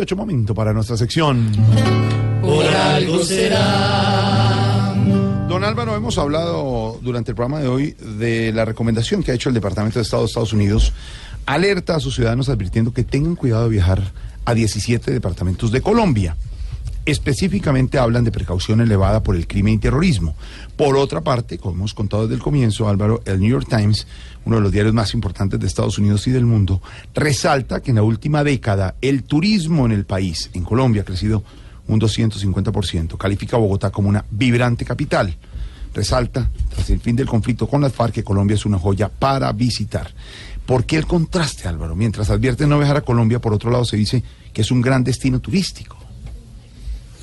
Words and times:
ocho 0.00 0.16
momento 0.16 0.54
para 0.54 0.72
nuestra 0.72 0.96
sección. 0.96 1.52
Por 2.40 2.64
algo 2.64 3.22
será. 3.22 4.94
Don 5.46 5.62
Álvaro, 5.64 5.94
hemos 5.94 6.16
hablado 6.16 6.98
durante 7.02 7.32
el 7.32 7.34
programa 7.34 7.60
de 7.60 7.68
hoy 7.68 7.90
de 8.18 8.54
la 8.54 8.64
recomendación 8.64 9.22
que 9.22 9.32
ha 9.32 9.34
hecho 9.34 9.50
el 9.50 9.54
Departamento 9.54 9.98
de 9.98 10.04
Estado 10.04 10.22
de 10.22 10.28
Estados 10.28 10.54
Unidos. 10.54 10.94
Alerta 11.44 11.96
a 11.96 12.00
sus 12.00 12.14
ciudadanos 12.14 12.48
advirtiendo 12.48 12.94
que 12.94 13.04
tengan 13.04 13.36
cuidado 13.36 13.64
de 13.64 13.68
viajar 13.68 14.00
a 14.46 14.54
17 14.54 15.10
departamentos 15.10 15.70
de 15.70 15.82
Colombia. 15.82 16.36
Específicamente 17.04 17.98
hablan 17.98 18.22
de 18.22 18.30
precaución 18.30 18.80
elevada 18.80 19.24
por 19.24 19.34
el 19.34 19.48
crimen 19.48 19.74
y 19.74 19.78
terrorismo. 19.78 20.36
Por 20.76 20.96
otra 20.96 21.20
parte, 21.20 21.58
como 21.58 21.74
hemos 21.74 21.94
contado 21.94 22.22
desde 22.22 22.36
el 22.36 22.42
comienzo, 22.42 22.88
Álvaro, 22.88 23.22
el 23.24 23.40
New 23.40 23.50
York 23.50 23.66
Times, 23.68 24.06
uno 24.44 24.56
de 24.56 24.62
los 24.62 24.70
diarios 24.70 24.94
más 24.94 25.12
importantes 25.12 25.58
de 25.58 25.66
Estados 25.66 25.98
Unidos 25.98 26.26
y 26.28 26.30
del 26.30 26.46
mundo, 26.46 26.80
resalta 27.12 27.80
que 27.80 27.90
en 27.90 27.96
la 27.96 28.04
última 28.04 28.44
década 28.44 28.94
el 29.00 29.24
turismo 29.24 29.84
en 29.84 29.92
el 29.92 30.04
país, 30.04 30.50
en 30.54 30.62
Colombia, 30.62 31.02
ha 31.02 31.04
crecido 31.04 31.42
un 31.88 32.00
250%. 32.00 33.16
Califica 33.16 33.56
a 33.56 33.60
Bogotá 33.60 33.90
como 33.90 34.08
una 34.08 34.24
vibrante 34.30 34.84
capital. 34.84 35.36
Resalta, 35.92 36.50
tras 36.72 36.88
el 36.90 37.00
fin 37.00 37.16
del 37.16 37.26
conflicto 37.26 37.66
con 37.66 37.80
las 37.80 37.92
FARC, 37.92 38.14
que 38.14 38.24
Colombia 38.24 38.54
es 38.54 38.64
una 38.64 38.78
joya 38.78 39.08
para 39.08 39.50
visitar. 39.52 40.08
¿Por 40.64 40.84
qué 40.84 40.96
el 40.96 41.06
contraste, 41.06 41.66
Álvaro? 41.66 41.96
Mientras 41.96 42.30
advierte 42.30 42.66
no 42.66 42.78
viajar 42.78 42.98
a 42.98 43.02
Colombia, 43.02 43.40
por 43.40 43.52
otro 43.52 43.70
lado 43.70 43.84
se 43.84 43.96
dice 43.96 44.22
que 44.52 44.62
es 44.62 44.70
un 44.70 44.80
gran 44.80 45.02
destino 45.02 45.40
turístico. 45.40 46.01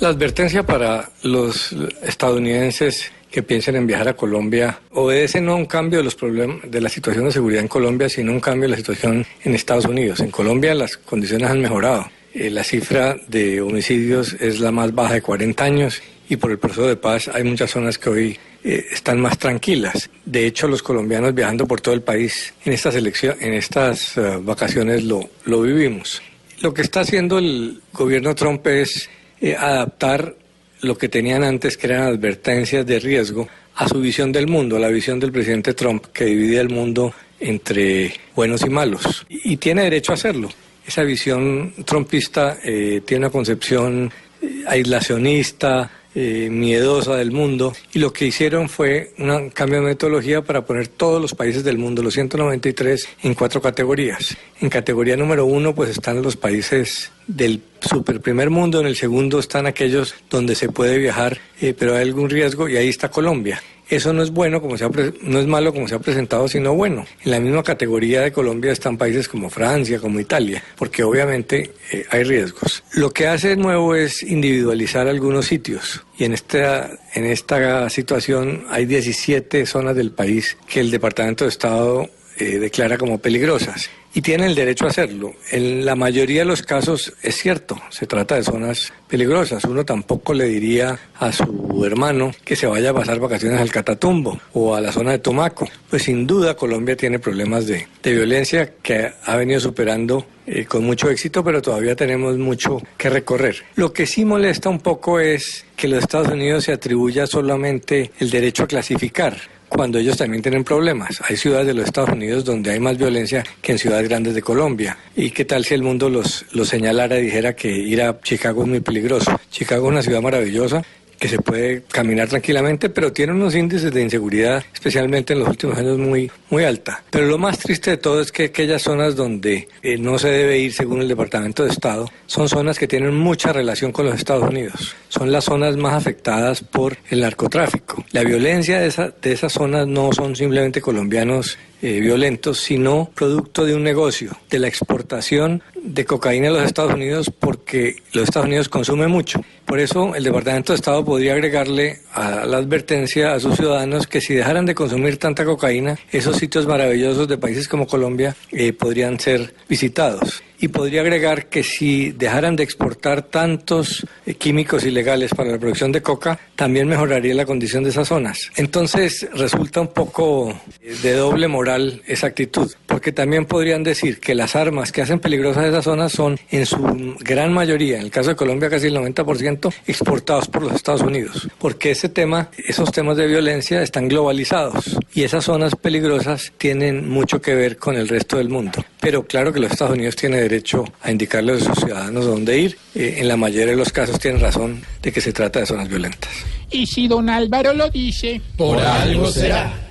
La 0.00 0.10
advertencia 0.10 0.62
para 0.62 1.10
los 1.24 1.74
estadounidenses 2.02 3.10
que 3.32 3.42
piensen 3.42 3.74
en 3.74 3.86
viajar 3.86 4.06
a 4.06 4.14
Colombia 4.14 4.78
obedece 4.92 5.40
no 5.40 5.52
a 5.52 5.56
un 5.56 5.66
cambio 5.66 5.98
de 5.98 6.04
los 6.04 6.14
problemas 6.14 6.58
de 6.70 6.80
la 6.80 6.88
situación 6.88 7.24
de 7.24 7.32
seguridad 7.32 7.62
en 7.62 7.68
Colombia, 7.68 8.08
sino 8.08 8.30
un 8.30 8.38
cambio 8.38 8.68
de 8.68 8.70
la 8.70 8.76
situación 8.76 9.26
en 9.42 9.54
Estados 9.56 9.86
Unidos. 9.86 10.20
En 10.20 10.30
Colombia 10.30 10.72
las 10.74 10.96
condiciones 10.96 11.50
han 11.50 11.60
mejorado. 11.60 12.08
Eh, 12.32 12.48
la 12.48 12.62
cifra 12.62 13.16
de 13.26 13.60
homicidios 13.60 14.34
es 14.34 14.60
la 14.60 14.70
más 14.70 14.94
baja 14.94 15.14
de 15.14 15.22
40 15.22 15.64
años 15.64 16.00
y 16.28 16.36
por 16.36 16.52
el 16.52 16.58
proceso 16.60 16.86
de 16.86 16.94
paz 16.94 17.28
hay 17.34 17.42
muchas 17.42 17.72
zonas 17.72 17.98
que 17.98 18.08
hoy 18.08 18.38
eh, 18.62 18.86
están 18.92 19.20
más 19.20 19.36
tranquilas. 19.36 20.08
De 20.24 20.46
hecho, 20.46 20.68
los 20.68 20.80
colombianos 20.80 21.34
viajando 21.34 21.66
por 21.66 21.80
todo 21.80 21.94
el 21.94 22.02
país 22.02 22.54
en 22.64 22.72
estas, 22.72 22.94
en 22.94 23.52
estas 23.52 24.16
uh, 24.16 24.40
vacaciones 24.44 25.02
lo, 25.02 25.28
lo 25.44 25.62
vivimos. 25.62 26.22
Lo 26.60 26.72
que 26.72 26.82
está 26.82 27.00
haciendo 27.00 27.38
el 27.38 27.80
gobierno 27.92 28.34
Trump 28.36 28.64
es 28.68 29.08
eh, 29.40 29.56
adaptar 29.56 30.34
lo 30.82 30.96
que 30.96 31.08
tenían 31.08 31.42
antes, 31.44 31.76
que 31.76 31.88
eran 31.88 32.02
advertencias 32.02 32.86
de 32.86 32.98
riesgo, 33.00 33.48
a 33.74 33.88
su 33.88 34.00
visión 34.00 34.32
del 34.32 34.48
mundo, 34.48 34.76
a 34.76 34.80
la 34.80 34.88
visión 34.88 35.20
del 35.20 35.32
presidente 35.32 35.74
Trump, 35.74 36.06
que 36.12 36.24
dividía 36.24 36.60
el 36.60 36.68
mundo 36.68 37.12
entre 37.40 38.12
buenos 38.34 38.62
y 38.62 38.70
malos. 38.70 39.26
Y, 39.28 39.52
y 39.52 39.56
tiene 39.56 39.84
derecho 39.84 40.12
a 40.12 40.14
hacerlo. 40.16 40.48
Esa 40.88 41.02
visión 41.02 41.74
trumpista 41.84 42.58
eh, 42.64 43.02
tiene 43.04 43.26
una 43.26 43.30
concepción 43.30 44.10
eh, 44.40 44.64
aislacionista, 44.66 45.90
eh, 46.20 46.50
miedosa 46.50 47.14
del 47.14 47.30
mundo 47.30 47.72
y 47.92 48.00
lo 48.00 48.12
que 48.12 48.26
hicieron 48.26 48.68
fue 48.68 49.12
un 49.18 49.50
cambio 49.50 49.78
de 49.78 49.86
metodología 49.86 50.42
para 50.42 50.64
poner 50.64 50.88
todos 50.88 51.22
los 51.22 51.32
países 51.32 51.62
del 51.62 51.78
mundo, 51.78 52.02
los 52.02 52.14
193, 52.14 53.08
en 53.22 53.34
cuatro 53.34 53.62
categorías. 53.62 54.36
En 54.60 54.68
categoría 54.68 55.16
número 55.16 55.46
uno 55.46 55.76
pues 55.76 55.90
están 55.90 56.20
los 56.20 56.34
países 56.34 57.12
del 57.28 57.62
super 57.80 58.20
primer 58.20 58.50
mundo, 58.50 58.80
en 58.80 58.86
el 58.86 58.96
segundo 58.96 59.38
están 59.38 59.66
aquellos 59.66 60.16
donde 60.28 60.56
se 60.56 60.68
puede 60.68 60.98
viajar 60.98 61.38
eh, 61.60 61.72
pero 61.78 61.94
hay 61.94 62.02
algún 62.02 62.30
riesgo 62.30 62.68
y 62.68 62.76
ahí 62.76 62.88
está 62.88 63.10
Colombia. 63.10 63.62
Eso 63.88 64.12
no 64.12 64.22
es 64.22 64.30
bueno, 64.30 64.60
como 64.60 64.76
se 64.76 64.84
ha 64.84 64.90
no 65.22 65.38
es 65.38 65.46
malo 65.46 65.72
como 65.72 65.88
se 65.88 65.94
ha 65.94 65.98
presentado, 65.98 66.46
sino 66.48 66.74
bueno. 66.74 67.06
En 67.24 67.30
la 67.30 67.40
misma 67.40 67.62
categoría 67.62 68.22
de 68.22 68.32
Colombia 68.32 68.72
están 68.72 68.98
países 68.98 69.28
como 69.28 69.48
Francia, 69.50 69.98
como 69.98 70.20
Italia, 70.20 70.62
porque 70.76 71.02
obviamente 71.02 71.72
eh, 71.92 72.04
hay 72.10 72.24
riesgos. 72.24 72.82
Lo 72.94 73.10
que 73.10 73.26
hace 73.26 73.56
nuevo 73.56 73.94
es 73.94 74.22
individualizar 74.22 75.08
algunos 75.08 75.46
sitios. 75.46 76.02
Y 76.18 76.24
en 76.24 76.34
esta, 76.34 76.90
en 77.14 77.24
esta 77.24 77.88
situación 77.88 78.64
hay 78.68 78.86
17 78.86 79.64
zonas 79.66 79.96
del 79.96 80.10
país 80.10 80.56
que 80.66 80.80
el 80.80 80.90
Departamento 80.90 81.44
de 81.44 81.50
Estado 81.50 82.08
eh, 82.36 82.58
declara 82.58 82.98
como 82.98 83.18
peligrosas 83.18 83.90
y 84.18 84.20
tiene 84.20 84.46
el 84.46 84.56
derecho 84.56 84.84
a 84.84 84.88
hacerlo. 84.88 85.32
En 85.52 85.84
la 85.84 85.94
mayoría 85.94 86.40
de 86.40 86.44
los 86.44 86.62
casos 86.62 87.12
es 87.22 87.36
cierto, 87.36 87.80
se 87.88 88.04
trata 88.04 88.34
de 88.34 88.42
zonas 88.42 88.92
peligrosas. 89.06 89.62
Uno 89.62 89.84
tampoco 89.84 90.34
le 90.34 90.46
diría 90.46 90.98
a 91.20 91.30
su 91.30 91.84
hermano 91.84 92.32
que 92.44 92.56
se 92.56 92.66
vaya 92.66 92.90
a 92.90 92.94
pasar 92.94 93.20
vacaciones 93.20 93.60
al 93.60 93.70
Catatumbo 93.70 94.40
o 94.54 94.74
a 94.74 94.80
la 94.80 94.90
zona 94.90 95.12
de 95.12 95.20
Tomaco. 95.20 95.68
Pues 95.88 96.02
sin 96.02 96.26
duda 96.26 96.56
Colombia 96.56 96.96
tiene 96.96 97.20
problemas 97.20 97.68
de, 97.68 97.86
de 98.02 98.12
violencia 98.12 98.72
que 98.82 99.12
ha 99.24 99.36
venido 99.36 99.60
superando 99.60 100.26
eh, 100.48 100.64
con 100.64 100.82
mucho 100.82 101.08
éxito, 101.10 101.44
pero 101.44 101.62
todavía 101.62 101.94
tenemos 101.94 102.36
mucho 102.38 102.82
que 102.96 103.10
recorrer. 103.10 103.66
Lo 103.76 103.92
que 103.92 104.04
sí 104.04 104.24
molesta 104.24 104.68
un 104.68 104.80
poco 104.80 105.20
es 105.20 105.64
que 105.76 105.86
los 105.86 106.00
Estados 106.00 106.26
Unidos 106.26 106.64
se 106.64 106.72
atribuya 106.72 107.28
solamente 107.28 108.10
el 108.18 108.30
derecho 108.30 108.64
a 108.64 108.66
clasificar 108.66 109.36
cuando 109.68 109.98
ellos 109.98 110.16
también 110.16 110.42
tienen 110.42 110.64
problemas. 110.64 111.20
Hay 111.28 111.36
ciudades 111.36 111.66
de 111.66 111.74
los 111.74 111.84
Estados 111.84 112.10
Unidos 112.10 112.44
donde 112.44 112.70
hay 112.70 112.80
más 112.80 112.96
violencia 112.96 113.44
que 113.62 113.72
en 113.72 113.78
ciudades 113.78 114.08
grandes 114.08 114.34
de 114.34 114.42
Colombia. 114.42 114.98
¿Y 115.16 115.30
qué 115.30 115.44
tal 115.44 115.64
si 115.64 115.74
el 115.74 115.82
mundo 115.82 116.08
los, 116.08 116.44
los 116.52 116.68
señalara 116.68 117.18
y 117.18 117.22
dijera 117.22 117.54
que 117.54 117.68
ir 117.68 118.02
a 118.02 118.20
Chicago 118.20 118.62
es 118.62 118.68
muy 118.68 118.80
peligroso? 118.80 119.38
Chicago 119.50 119.86
es 119.86 119.92
una 119.92 120.02
ciudad 120.02 120.22
maravillosa, 120.22 120.82
que 121.18 121.28
se 121.28 121.38
puede 121.38 121.82
caminar 121.82 122.28
tranquilamente, 122.28 122.88
pero 122.88 123.12
tiene 123.12 123.32
unos 123.32 123.54
índices 123.54 123.92
de 123.92 124.02
inseguridad, 124.02 124.64
especialmente 124.72 125.32
en 125.32 125.40
los 125.40 125.48
últimos 125.48 125.76
años, 125.76 125.98
muy, 125.98 126.30
muy 126.50 126.64
alta. 126.64 127.02
Pero 127.10 127.26
lo 127.26 127.38
más 127.38 127.58
triste 127.58 127.90
de 127.90 127.96
todo 127.96 128.20
es 128.20 128.32
que 128.32 128.44
aquellas 128.44 128.82
zonas 128.82 129.16
donde 129.16 129.68
eh, 129.82 129.98
no 129.98 130.18
se 130.18 130.28
debe 130.28 130.58
ir, 130.58 130.72
según 130.72 131.00
el 131.02 131.08
Departamento 131.08 131.64
de 131.64 131.70
Estado, 131.70 132.10
son 132.26 132.48
zonas 132.48 132.78
que 132.78 132.86
tienen 132.86 133.16
mucha 133.16 133.52
relación 133.52 133.92
con 133.92 134.06
los 134.06 134.14
Estados 134.14 134.48
Unidos. 134.48 134.94
Son 135.08 135.32
las 135.32 135.44
zonas 135.44 135.76
más 135.76 135.94
afectadas 135.94 136.62
por 136.62 136.96
el 137.10 137.20
narcotráfico. 137.20 138.04
La 138.12 138.22
violencia 138.22 138.80
de, 138.80 138.86
esa, 138.86 139.08
de 139.08 139.32
esas 139.32 139.52
zonas 139.52 139.86
no 139.86 140.12
son 140.12 140.36
simplemente 140.36 140.80
colombianos 140.80 141.58
eh, 141.80 142.00
violentos, 142.00 142.58
sino 142.58 143.08
producto 143.14 143.64
de 143.64 143.74
un 143.74 143.84
negocio, 143.84 144.36
de 144.50 144.58
la 144.58 144.66
exportación 144.66 145.62
de 145.80 146.04
cocaína 146.04 146.48
a 146.48 146.50
los 146.50 146.64
Estados 146.64 146.94
Unidos 146.94 147.30
porque 147.68 147.96
los 148.14 148.24
Estados 148.24 148.46
Unidos 148.46 148.70
consumen 148.70 149.10
mucho. 149.10 149.44
Por 149.66 149.78
eso 149.78 150.14
el 150.14 150.24
Departamento 150.24 150.72
de 150.72 150.76
Estado 150.76 151.04
podría 151.04 151.34
agregarle 151.34 151.98
a 152.14 152.46
la 152.46 152.56
advertencia 152.56 153.34
a 153.34 153.40
sus 153.40 153.56
ciudadanos 153.56 154.06
que 154.06 154.22
si 154.22 154.32
dejaran 154.32 154.64
de 154.64 154.74
consumir 154.74 155.18
tanta 155.18 155.44
cocaína, 155.44 155.98
esos 156.10 156.38
sitios 156.38 156.66
maravillosos 156.66 157.28
de 157.28 157.36
países 157.36 157.68
como 157.68 157.86
Colombia 157.86 158.34
eh, 158.52 158.72
podrían 158.72 159.20
ser 159.20 159.54
visitados. 159.68 160.42
Y 160.60 160.68
podría 160.68 161.02
agregar 161.02 161.50
que 161.50 161.62
si 161.62 162.10
dejaran 162.12 162.56
de 162.56 162.62
exportar 162.62 163.22
tantos 163.22 164.06
eh, 164.24 164.34
químicos 164.34 164.84
ilegales 164.84 165.34
para 165.34 165.50
la 165.50 165.58
producción 165.58 165.92
de 165.92 166.00
coca, 166.00 166.38
también 166.56 166.88
mejoraría 166.88 167.34
la 167.34 167.44
condición 167.44 167.84
de 167.84 167.90
esas 167.90 168.08
zonas. 168.08 168.50
Entonces 168.56 169.28
resulta 169.34 169.82
un 169.82 169.88
poco 169.88 170.58
eh, 170.80 170.96
de 171.02 171.12
doble 171.12 171.46
moral 171.46 172.02
esa 172.06 172.28
actitud, 172.28 172.72
porque 172.98 173.12
también 173.12 173.46
podrían 173.46 173.84
decir 173.84 174.18
que 174.18 174.34
las 174.34 174.56
armas 174.56 174.90
que 174.90 175.02
hacen 175.02 175.20
peligrosas 175.20 175.66
esas 175.66 175.84
zonas 175.84 176.10
son 176.10 176.36
en 176.50 176.66
su 176.66 176.78
gran 177.20 177.52
mayoría, 177.52 177.98
en 177.98 178.02
el 178.02 178.10
caso 178.10 178.30
de 178.30 178.34
Colombia 178.34 178.68
casi 178.68 178.88
el 178.88 178.96
90%, 178.96 179.72
exportados 179.86 180.48
por 180.48 180.64
los 180.64 180.72
Estados 180.72 181.02
Unidos, 181.02 181.46
porque 181.60 181.92
ese 181.92 182.08
tema, 182.08 182.50
esos 182.56 182.90
temas 182.90 183.16
de 183.16 183.28
violencia 183.28 183.82
están 183.82 184.08
globalizados 184.08 184.98
y 185.14 185.22
esas 185.22 185.44
zonas 185.44 185.76
peligrosas 185.76 186.52
tienen 186.58 187.08
mucho 187.08 187.40
que 187.40 187.54
ver 187.54 187.76
con 187.76 187.94
el 187.94 188.08
resto 188.08 188.38
del 188.38 188.48
mundo. 188.48 188.84
Pero 188.98 189.24
claro 189.28 189.52
que 189.52 189.60
los 189.60 189.70
Estados 189.70 189.94
Unidos 189.94 190.16
tienen 190.16 190.40
derecho 190.40 190.84
a 191.00 191.12
indicarle 191.12 191.52
a 191.52 191.60
sus 191.60 191.78
ciudadanos 191.78 192.26
dónde 192.26 192.58
ir. 192.58 192.78
Eh, 192.96 193.18
en 193.18 193.28
la 193.28 193.36
mayoría 193.36 193.66
de 193.66 193.76
los 193.76 193.92
casos 193.92 194.18
tienen 194.18 194.40
razón 194.40 194.82
de 195.00 195.12
que 195.12 195.20
se 195.20 195.32
trata 195.32 195.60
de 195.60 195.66
zonas 195.66 195.88
violentas. 195.88 196.32
Y 196.72 196.84
si 196.88 197.06
don 197.06 197.30
Álvaro 197.30 197.72
lo 197.74 197.90
dice, 197.90 198.40
por 198.56 198.80
algo 198.80 199.30
será. 199.30 199.87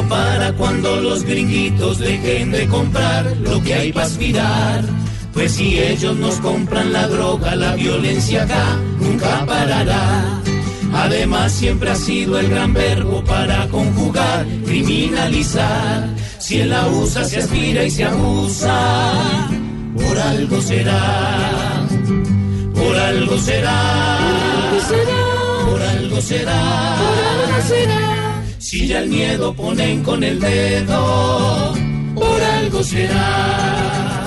Para 0.00 0.52
cuando 0.54 0.96
los 0.96 1.22
gringuitos 1.22 1.98
dejen 1.98 2.50
de 2.50 2.66
comprar 2.66 3.36
lo 3.36 3.62
que 3.62 3.74
hay 3.74 3.92
para 3.92 4.06
aspirar. 4.06 4.82
Pues 5.34 5.52
si 5.52 5.78
ellos 5.78 6.16
nos 6.16 6.36
compran 6.36 6.92
la 6.92 7.06
droga, 7.08 7.54
la 7.54 7.74
violencia 7.76 8.44
acá 8.44 8.78
nunca 8.98 9.44
parará. 9.44 10.40
Además 10.94 11.52
siempre 11.52 11.90
ha 11.90 11.94
sido 11.94 12.38
el 12.38 12.48
gran 12.48 12.72
verbo 12.72 13.22
para 13.24 13.68
conjugar, 13.68 14.46
criminalizar. 14.64 16.08
Si 16.38 16.60
él 16.60 16.70
la 16.70 16.86
usa, 16.88 17.24
se 17.24 17.38
aspira 17.38 17.84
y 17.84 17.90
se 17.90 18.04
abusa, 18.04 18.92
por 19.94 20.18
algo 20.18 20.60
será, 20.60 21.86
por 22.74 22.96
algo 22.96 23.38
será, 23.38 24.18
por 25.66 25.82
algo 25.82 26.20
será, 26.20 26.96
por 26.96 27.12
algo 27.12 27.60
será. 27.62 28.11
Si 28.72 28.86
ya 28.86 29.00
el 29.00 29.10
miedo 29.10 29.52
ponen 29.52 30.02
con 30.02 30.24
el 30.24 30.40
dedo, 30.40 31.74
por 32.14 32.40
algo 32.40 32.82
será. 32.82 34.21